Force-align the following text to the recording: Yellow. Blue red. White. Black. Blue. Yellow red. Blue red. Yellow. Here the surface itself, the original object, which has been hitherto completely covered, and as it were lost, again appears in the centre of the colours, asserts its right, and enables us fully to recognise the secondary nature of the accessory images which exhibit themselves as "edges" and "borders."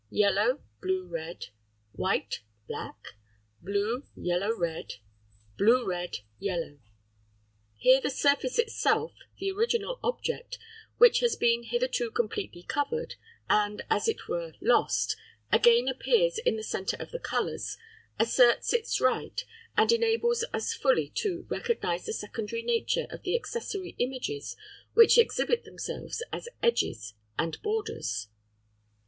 Yellow. 0.09 0.63
Blue 0.81 1.05
red. 1.05 1.49
White. 1.91 2.41
Black. 2.67 3.09
Blue. 3.61 4.03
Yellow 4.15 4.51
red. 4.51 4.95
Blue 5.59 5.87
red. 5.87 6.21
Yellow. 6.39 6.79
Here 7.77 8.01
the 8.01 8.09
surface 8.09 8.57
itself, 8.57 9.11
the 9.37 9.51
original 9.51 9.99
object, 10.03 10.57
which 10.97 11.19
has 11.19 11.35
been 11.35 11.65
hitherto 11.65 12.09
completely 12.09 12.63
covered, 12.63 13.13
and 13.47 13.83
as 13.91 14.07
it 14.07 14.27
were 14.27 14.53
lost, 14.59 15.15
again 15.51 15.87
appears 15.87 16.39
in 16.39 16.55
the 16.55 16.63
centre 16.63 16.97
of 16.99 17.11
the 17.11 17.19
colours, 17.19 17.77
asserts 18.17 18.73
its 18.73 18.99
right, 18.99 19.45
and 19.77 19.91
enables 19.91 20.43
us 20.51 20.73
fully 20.73 21.09
to 21.17 21.45
recognise 21.47 22.07
the 22.07 22.13
secondary 22.13 22.63
nature 22.63 23.05
of 23.11 23.21
the 23.21 23.35
accessory 23.35 23.95
images 23.99 24.55
which 24.95 25.19
exhibit 25.19 25.63
themselves 25.63 26.23
as 26.33 26.49
"edges" 26.63 27.13
and 27.37 27.61
"borders." 27.61 28.29